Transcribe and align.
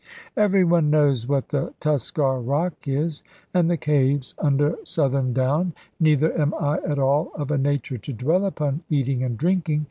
Every 0.35 0.63
one 0.63 0.89
knows 0.89 1.27
what 1.27 1.49
the 1.49 1.75
Tuskar 1.79 2.41
Rock 2.41 2.87
is, 2.87 3.21
and 3.53 3.69
the 3.69 3.77
caves 3.77 4.33
under 4.39 4.75
Southern 4.83 5.31
Down; 5.31 5.73
neither 5.99 6.35
am 6.41 6.55
I 6.55 6.79
at 6.79 6.97
all 6.97 7.29
of 7.35 7.51
a 7.51 7.57
nature 7.59 7.99
to 7.99 8.11
dwell 8.13 8.45
upon 8.45 8.81
eating 8.89 9.21
and 9.21 9.37
drinking. 9.37 9.79